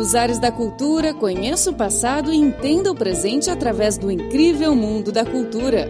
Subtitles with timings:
[0.00, 5.12] Nos ares da cultura, conheça o passado e entenda o presente através do incrível mundo
[5.12, 5.88] da cultura.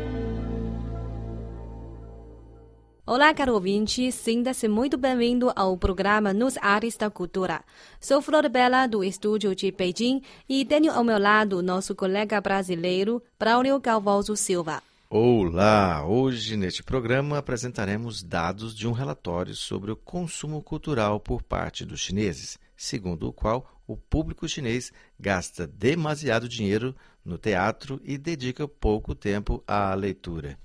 [3.06, 7.62] Olá, caro ouvinte, sinta-se muito bem-vindo ao programa Nos Ares da Cultura.
[8.00, 13.22] Sou Flor Bela, do estúdio de Beijing, e tenho ao meu lado nosso colega brasileiro,
[13.38, 14.82] Braulio Galvoso Silva.
[15.08, 16.04] Olá!
[16.04, 22.00] Hoje, neste programa, apresentaremos dados de um relatório sobre o consumo cultural por parte dos
[22.00, 26.94] chineses, segundo o qual o público chinês gasta demasiado dinheiro
[27.24, 30.56] no teatro e dedica pouco tempo à leitura.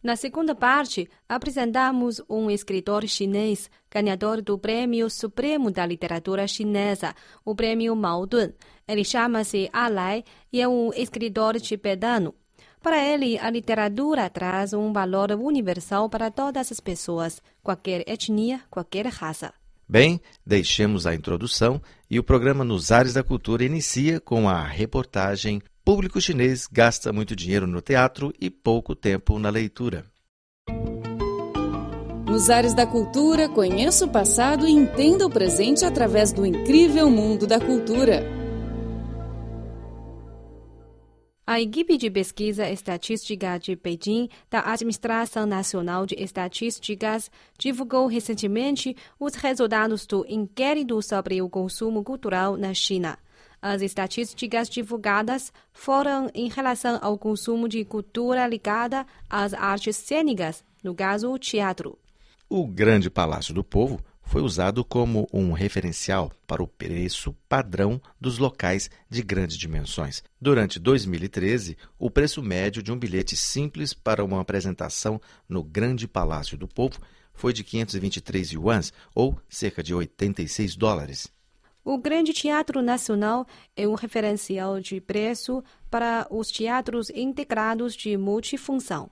[0.00, 7.54] Na segunda parte, apresentamos um escritor chinês, ganhador do Prêmio Supremo da Literatura Chinesa, o
[7.54, 8.52] Prêmio Mao Dun.
[8.86, 12.34] Ele chama-se Alai e é um escritor tibetano.
[12.80, 19.06] Para ele, a literatura traz um valor universal para todas as pessoas, qualquer etnia, qualquer
[19.06, 19.52] raça.
[19.92, 21.78] Bem, deixemos a introdução
[22.10, 27.36] e o programa Nos Ares da Cultura inicia com a reportagem Público chinês gasta muito
[27.36, 30.06] dinheiro no teatro e pouco tempo na leitura.
[32.26, 37.46] Nos Ares da Cultura, conheça o passado e entenda o presente através do incrível mundo
[37.46, 38.41] da cultura.
[41.44, 49.34] A equipe de pesquisa estatística de Beijing da Administração Nacional de Estatísticas divulgou recentemente os
[49.34, 53.18] resultados do inquérito sobre o consumo cultural na China.
[53.60, 60.94] As estatísticas divulgadas foram em relação ao consumo de cultura ligada às artes cênicas, no
[60.94, 61.98] caso, o teatro.
[62.48, 64.00] O Grande Palácio do Povo
[64.32, 70.22] foi usado como um referencial para o preço padrão dos locais de grandes dimensões.
[70.40, 76.56] Durante 2013, o preço médio de um bilhete simples para uma apresentação no Grande Palácio
[76.56, 76.98] do Povo
[77.34, 81.30] foi de 523 yuans, ou cerca de 86 dólares.
[81.84, 89.10] O Grande Teatro Nacional é um referencial de preço para os teatros integrados de multifunção.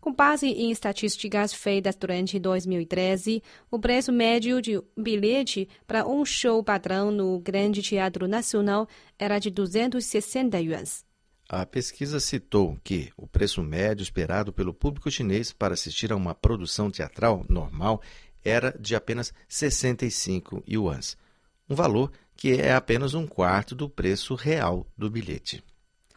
[0.00, 6.24] Com base em estatísticas feitas durante 2013, o preço médio de um bilhete para um
[6.24, 11.04] show padrão no Grande Teatro Nacional era de 260 yuans.
[11.46, 16.34] A pesquisa citou que o preço médio esperado pelo público chinês para assistir a uma
[16.34, 18.00] produção teatral normal
[18.42, 21.14] era de apenas 65 yuans,
[21.68, 25.62] um valor que é apenas um quarto do preço real do bilhete.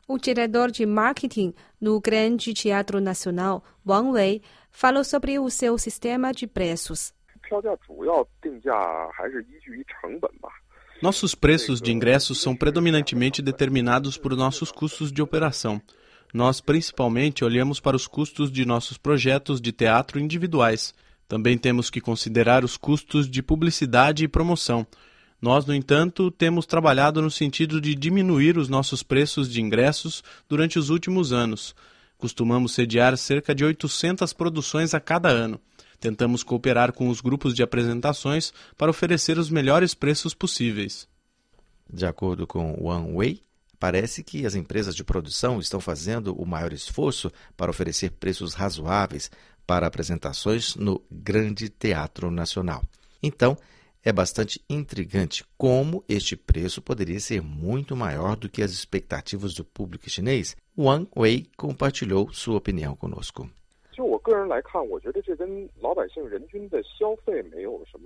[0.05, 6.33] O diretor de marketing no Grande Teatro Nacional, Wang Wei, falou sobre o seu sistema
[6.33, 7.13] de preços.
[11.01, 15.81] Nossos preços de ingressos são predominantemente determinados por nossos custos de operação.
[16.33, 20.93] Nós principalmente olhamos para os custos de nossos projetos de teatro individuais.
[21.29, 24.85] Também temos que considerar os custos de publicidade e promoção
[25.43, 30.79] nós, no entanto, temos trabalhado no sentido de diminuir os nossos preços de ingressos durante
[30.79, 31.75] os últimos anos.
[32.17, 35.59] Costumamos sediar cerca de 800 produções a cada ano.
[35.99, 41.09] Tentamos cooperar com os grupos de apresentações para oferecer os melhores preços possíveis.
[41.91, 43.41] De acordo com Wang Wei,
[43.77, 49.29] parece que as empresas de produção estão fazendo o maior esforço para oferecer preços razoáveis
[49.67, 52.81] para apresentações no Grande Teatro Nacional.
[53.21, 53.57] Então,
[54.03, 59.63] é bastante intrigante como este preço poderia ser muito maior do que as expectativas do
[59.63, 60.55] público chinês.
[60.77, 63.49] Wang Wei compartilhou sua opinião conosco.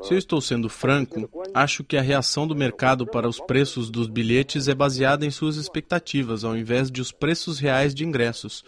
[0.04, 4.08] Se eu estou sendo franco, acho que a reação do mercado para os preços dos
[4.08, 8.66] bilhetes é baseada em suas expectativas, ao invés de os preços reais de ingressos.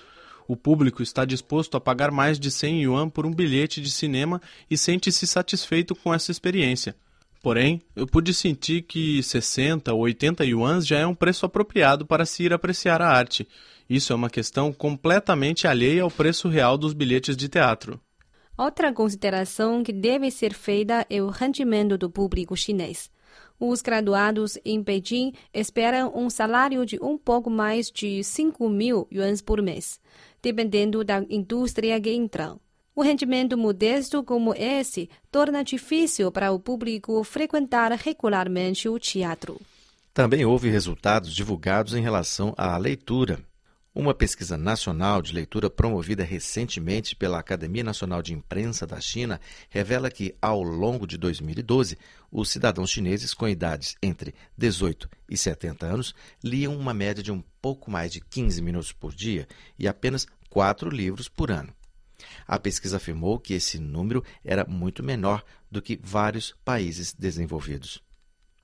[0.47, 4.41] O público está disposto a pagar mais de 100 yuan por um bilhete de cinema
[4.69, 6.95] e sente-se satisfeito com essa experiência.
[7.41, 12.25] Porém, eu pude sentir que 60 ou 80 yuans já é um preço apropriado para
[12.25, 13.47] se ir apreciar a arte.
[13.89, 18.00] Isso é uma questão completamente alheia ao preço real dos bilhetes de teatro.
[18.57, 23.09] Outra consideração que deve ser feita é o rendimento do público chinês.
[23.57, 29.42] Os graduados em Beijing esperam um salário de um pouco mais de 5 mil yuans
[29.42, 30.00] por mês,
[30.42, 32.59] dependendo da indústria que entram.
[33.00, 39.57] O rendimento modesto como esse torna difícil para o público frequentar regularmente o teatro.
[40.13, 43.40] Também houve resultados divulgados em relação à leitura.
[43.96, 50.12] Uma pesquisa nacional de leitura promovida recentemente pela Academia Nacional de Imprensa da China revela
[50.12, 51.98] que, ao longo de 2012,
[52.30, 56.13] os cidadãos chineses com idades entre 18 e 70 anos
[56.44, 59.48] liam uma média de um pouco mais de 15 minutos por dia
[59.80, 61.79] e apenas quatro livros por ano.
[62.48, 68.04] A pesquisa afirmou que esse número era muito menor do que vários países desenvolvidos.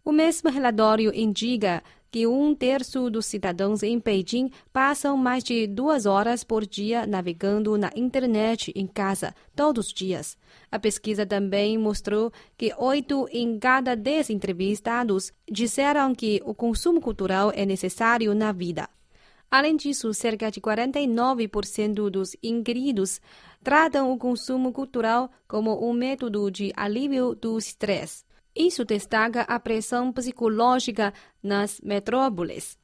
[0.04, 1.84] O mesmo relatório indica
[2.16, 7.78] que um terço dos cidadãos em Beijing passam mais de duas horas por dia navegando
[7.78, 10.38] na internet em casa, todos os dias.
[10.72, 17.52] A pesquisa também mostrou que oito em cada dez entrevistados disseram que o consumo cultural
[17.54, 18.88] é necessário na vida.
[19.50, 23.22] Além disso, cerca de 49% dos inquiridos
[23.64, 28.24] tratam o consumo cultural como um método de alívio do estresse.
[28.56, 31.14] Isso destaca a pressão psicológica
[31.44, 32.78] nas metrópoles.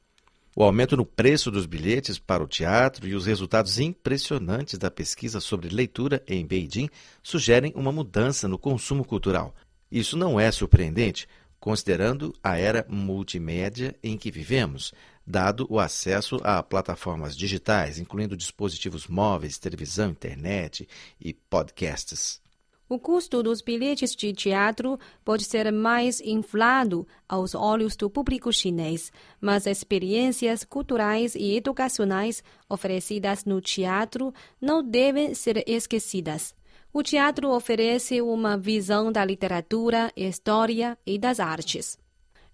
[0.54, 5.40] O aumento no preço dos bilhetes para o teatro e os resultados impressionantes da pesquisa
[5.40, 6.90] sobre leitura em Beijing
[7.22, 9.54] sugerem uma mudança no consumo cultural.
[9.90, 11.26] Isso não é surpreendente,
[11.58, 14.92] considerando a era multimédia em que vivemos,
[15.26, 20.88] dado o acesso a plataformas digitais, incluindo dispositivos móveis, televisão, internet
[21.20, 22.42] e podcasts.
[22.88, 29.10] O custo dos bilhetes de teatro pode ser mais inflado aos olhos do público chinês,
[29.40, 36.54] mas experiências culturais e educacionais oferecidas no teatro não devem ser esquecidas.
[36.92, 42.01] O teatro oferece uma visão da literatura, história e das artes.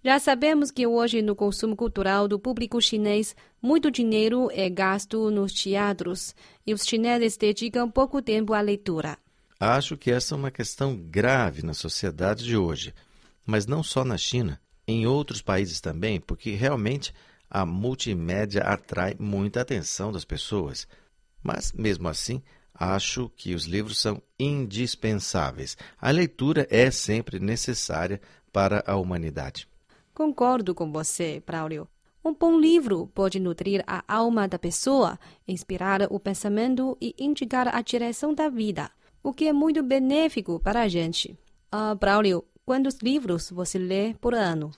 [0.05, 5.53] Já sabemos que hoje, no consumo cultural do público chinês, muito dinheiro é gasto nos
[5.53, 9.19] teatros e os chineses dedicam pouco tempo à leitura.
[9.59, 12.95] Acho que essa é uma questão grave na sociedade de hoje,
[13.45, 17.13] mas não só na China, em outros países também, porque realmente
[17.51, 20.87] a multimédia atrai muita atenção das pessoas.
[21.43, 22.41] Mas, mesmo assim,
[22.73, 25.77] acho que os livros são indispensáveis.
[26.01, 28.21] A leitura é sempre necessária
[28.53, 29.67] para a humanidade.
[30.19, 31.87] Concordo com você, Braulio.
[32.25, 35.17] Um bom livro pode nutrir a alma da pessoa,
[35.47, 38.91] inspirar o pensamento e indicar a direção da vida
[39.23, 41.39] o que é muito benéfico para a gente.
[41.73, 44.73] Uh, Braulio, quantos livros você lê por ano?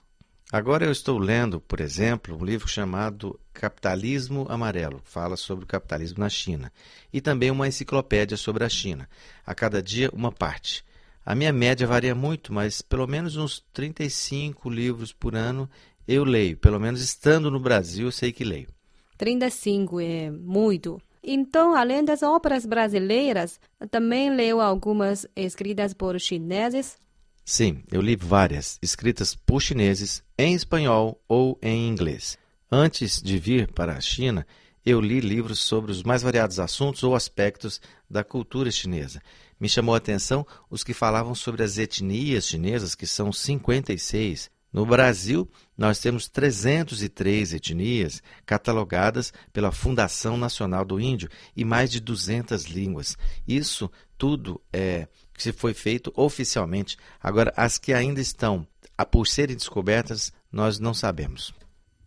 [0.52, 6.18] Agora eu estou lendo, por exemplo, um livro chamado Capitalismo Amarelo, fala sobre o capitalismo
[6.18, 6.70] na China,
[7.10, 9.08] e também uma enciclopédia sobre a China.
[9.46, 10.84] A cada dia, uma parte.
[11.24, 15.68] A minha média varia muito, mas pelo menos uns 35 livros por ano
[16.06, 16.56] eu leio.
[16.56, 18.68] Pelo menos estando no Brasil, eu sei que leio.
[19.16, 21.00] 35 é muito.
[21.22, 26.96] Então, além das obras brasileiras, também leu algumas escritas por chineses?
[27.44, 32.38] Sim, eu li várias, escritas por chineses, em espanhol ou em inglês.
[32.72, 34.46] Antes de vir para a China,
[34.86, 39.20] eu li livros sobre os mais variados assuntos ou aspectos da cultura chinesa.
[39.60, 44.86] Me chamou a atenção os que falavam sobre as etnias chinesas, que são 56, no
[44.86, 52.66] Brasil, nós temos 303 etnias catalogadas pela Fundação Nacional do Índio e mais de 200
[52.66, 53.18] línguas.
[53.48, 56.96] Isso tudo é que foi feito oficialmente.
[57.20, 58.64] Agora, as que ainda estão
[59.10, 61.52] por serem descobertas, nós não sabemos.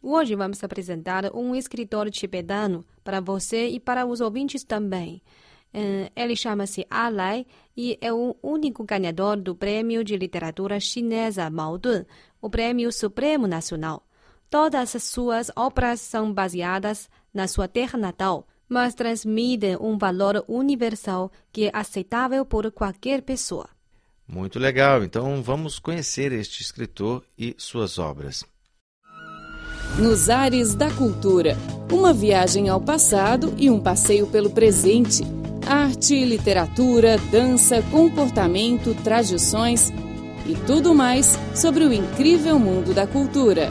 [0.01, 5.21] Hoje vamos apresentar um escritor tibetano para você e para os ouvintes também.
[5.73, 11.77] Eh, ele chama-se Alai e é o único ganhador do Prêmio de Literatura Chinesa Mao
[11.77, 12.05] Dun,
[12.39, 14.05] o Prêmio Supremo Nacional.
[14.49, 21.31] Todas as suas obras são baseadas na sua terra natal, mas transmitem um valor universal
[21.51, 23.67] que é aceitável por qualquer pessoa.
[24.27, 28.45] Muito legal, então vamos conhecer este escritor e suas obras.
[29.99, 31.55] Nos Ares da Cultura
[31.91, 35.23] uma viagem ao passado e um passeio pelo presente
[35.67, 39.91] arte, literatura, dança, comportamento, tradições
[40.45, 43.69] e tudo mais sobre o incrível mundo da cultura.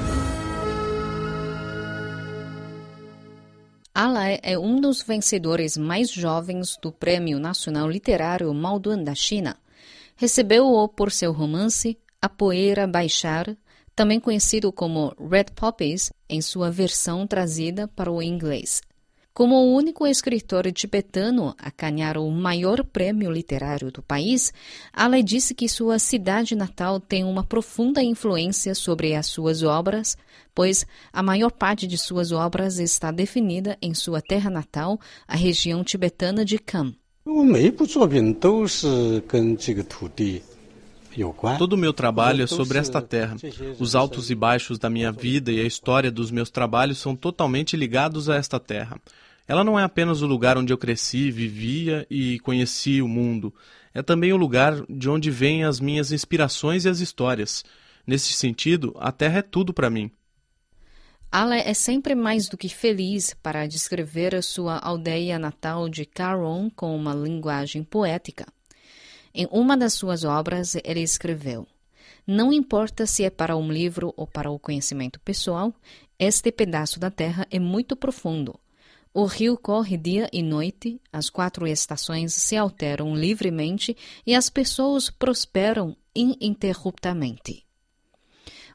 [3.94, 9.56] Alai é um dos vencedores mais jovens do Prêmio Nacional Literário Malduan da China.
[10.16, 13.54] Recebeu-o por seu romance A Poeira Baixar,
[13.94, 18.80] também conhecido como Red Poppies, em sua versão trazida para o inglês.
[19.35, 24.53] Como o único escritor tibetano a ganhar o maior prêmio literário do país,
[24.93, 30.19] Ale disse que sua cidade natal tem uma profunda influência sobre as suas obras,
[30.55, 35.83] pois a maior parte de suas obras está definida em sua terra natal, a região
[35.83, 36.95] tibetana de Kham.
[41.59, 43.37] Todo o meu trabalho é sobre esta terra.
[43.79, 47.77] Os altos e baixos da minha vida e a história dos meus trabalhos são totalmente
[47.77, 49.01] ligados a esta terra.
[49.46, 53.52] Ela não é apenas o lugar onde eu cresci, vivia e conheci o mundo.
[53.92, 57.64] É também o lugar de onde vêm as minhas inspirações e as histórias.
[58.06, 60.11] Nesse sentido, a Terra é tudo para mim.
[61.30, 66.68] Ala é sempre mais do que feliz para descrever a sua aldeia natal de Caron
[66.70, 68.46] com uma linguagem poética.
[69.34, 71.66] Em uma das suas obras, ele escreveu:
[72.26, 75.75] Não importa se é para um livro ou para o conhecimento pessoal,
[76.18, 78.61] este pedaço da terra é muito profundo.
[79.14, 83.95] O rio corre dia e noite, as quatro estações se alteram livremente
[84.26, 87.66] e as pessoas prosperam ininterruptamente.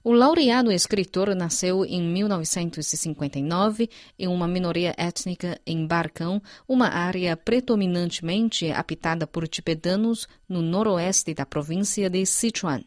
[0.03, 8.72] O laureado escritor nasceu em 1959 em uma minoria étnica em Barcão, uma área predominantemente
[8.72, 12.84] habitada por tibetanos no noroeste da província de Sichuan.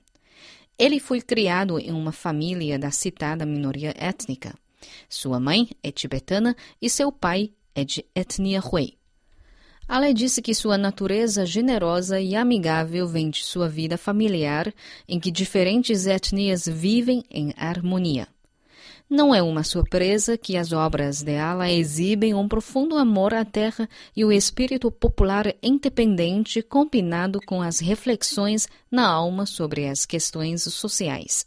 [0.78, 4.54] Ele foi criado em uma família da citada minoria étnica.
[5.08, 8.94] Sua mãe é tibetana e seu pai é de etnia Hui.
[9.88, 14.72] Ela disse que sua natureza generosa e amigável vem de sua vida familiar,
[15.08, 18.28] em que diferentes etnias vivem em harmonia.
[19.10, 23.88] Não é uma surpresa que as obras de Allah exibem um profundo amor à terra
[24.16, 31.44] e o espírito popular independente combinado com as reflexões na alma sobre as questões sociais.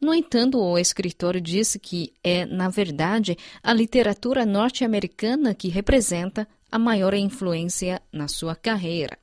[0.00, 6.78] No entanto, o escritor disse que é, na verdade, a literatura norte-americana que representa a
[6.78, 9.18] maior influência na sua carreira.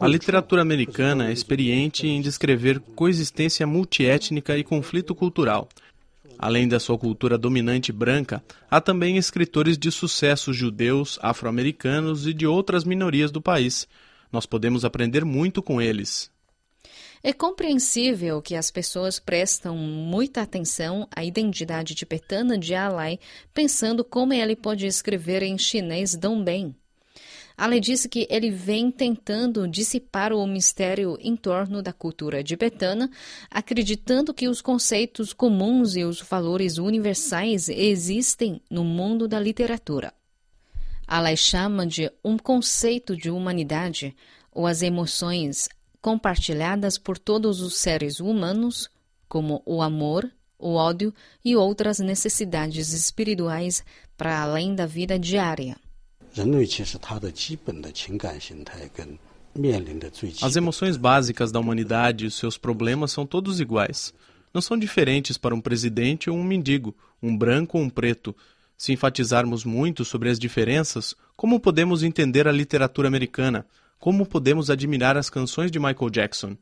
[0.00, 5.68] A literatura americana é experiente em descrever coexistência multiétnica e conflito cultural.
[6.36, 12.44] Além da sua cultura dominante branca, há também escritores de sucesso judeus, afro-americanos e de
[12.44, 13.86] outras minorias do país.
[14.34, 16.28] Nós podemos aprender muito com eles.
[17.22, 23.20] É compreensível que as pessoas prestam muita atenção à identidade tibetana de Alai,
[23.54, 26.74] pensando como ele pode escrever em chinês tão bem.
[27.56, 33.08] Ale disse que ele vem tentando dissipar o mistério em torno da cultura tibetana,
[33.48, 40.12] acreditando que os conceitos comuns e os valores universais existem no mundo da literatura.
[41.06, 44.14] Ale chama de um conceito de humanidade
[44.52, 45.68] ou as emoções,
[46.00, 48.88] compartilhadas por todos os seres humanos,
[49.28, 51.12] como o amor, o ódio
[51.44, 53.84] e outras necessidades espirituais
[54.16, 55.76] para além da vida diária.
[60.42, 64.12] As emoções básicas da humanidade e os seus problemas são todos iguais.
[64.52, 68.34] Não são diferentes para um presidente ou um mendigo, um branco ou um preto.
[68.84, 73.66] Se enfatizarmos muito sobre as diferenças, como podemos entender a literatura americana?
[73.98, 76.54] Como podemos admirar as canções de Michael Jackson?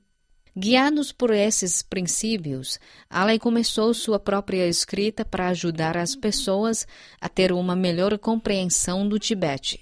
[0.57, 2.79] Guiados por esses princípios,
[3.11, 6.87] Allen começou sua própria escrita para ajudar as pessoas
[7.21, 9.81] a ter uma melhor compreensão do Tibete.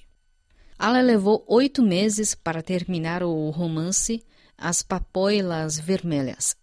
[0.78, 4.24] Allen levou oito meses para terminar o romance
[4.56, 6.56] As Papoilas Vermelhas.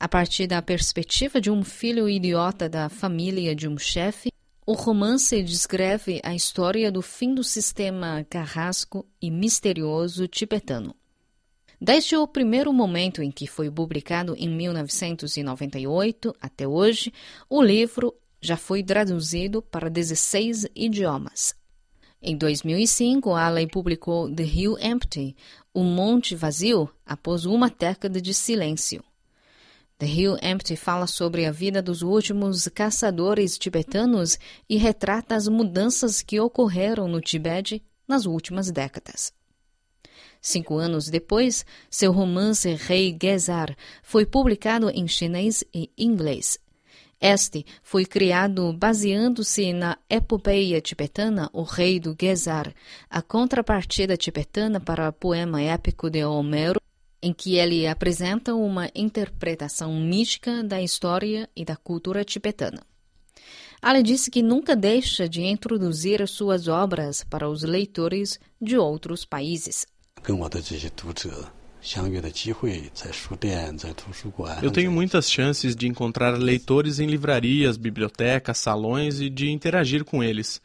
[0.00, 4.33] A partir da perspectiva de um filho idiota da família de um chefe,
[4.66, 10.94] o romance descreve a história do fim do sistema carrasco e misterioso tibetano.
[11.78, 17.12] Desde o primeiro momento em que foi publicado em 1998 até hoje,
[17.50, 21.54] o livro já foi traduzido para 16 idiomas.
[22.22, 25.36] Em 2005, Allen publicou The Hill Empty,
[25.74, 29.04] O Monte Vazio, após uma década de silêncio.
[29.98, 36.20] The Hill Empty fala sobre a vida dos últimos caçadores tibetanos e retrata as mudanças
[36.20, 39.32] que ocorreram no Tibete nas últimas décadas.
[40.40, 46.58] Cinco anos depois, seu romance Rei Gezar foi publicado em chinês e inglês.
[47.20, 52.74] Este foi criado baseando-se na epopeia tibetana O Rei do Gezar,
[53.08, 56.78] a contrapartida tibetana para o poema épico de Homero,
[57.24, 62.82] em que ele apresenta uma interpretação mística da história e da cultura tibetana.
[63.82, 69.86] Ela disse que nunca deixa de introduzir suas obras para os leitores de outros países.
[74.62, 80.22] Eu tenho muitas chances de encontrar leitores em livrarias, bibliotecas, salões e de interagir com
[80.22, 80.60] eles.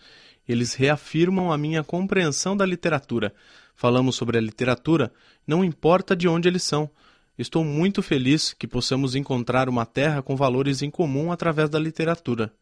[0.47, 3.33] Eles reafirmam a minha compreensão da literatura.
[3.79, 5.09] Falamos sobre a literatura,
[5.47, 6.89] não importa de onde eles são.
[7.37, 12.53] Estou muito feliz que possamos encontrar uma terra com valores em comum através da literatura.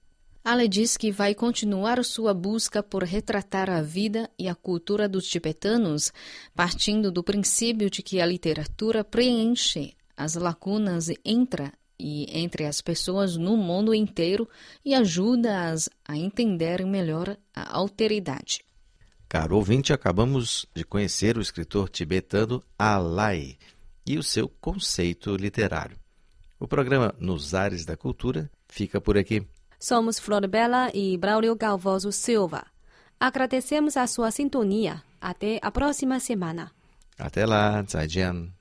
[0.43, 5.27] Ale diz que vai continuar sua busca por retratar a vida e a cultura dos
[5.27, 6.13] tibetanos,
[6.53, 13.35] partindo do princípio de que a literatura preenche as lacunas entre e entre as pessoas
[13.35, 14.47] no mundo inteiro
[14.85, 18.66] e ajuda-as a entender melhor a alteridade.
[19.29, 23.57] Caro ouvinte, acabamos de conhecer o escritor tibetano Alai
[24.05, 25.97] e o seu conceito literário.
[26.59, 29.45] O programa Nos Ares da Cultura fica por aqui.
[29.79, 32.65] Somos Flor Bela e Braulio Galvoso Silva.
[33.19, 35.03] Agradecemos a sua sintonia.
[35.19, 36.71] Até a próxima semana.
[37.17, 38.56] Até lá, 再见。